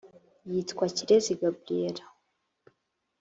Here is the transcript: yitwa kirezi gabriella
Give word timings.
yitwa 0.51 0.85
kirezi 0.95 1.31
gabriella 1.41 2.03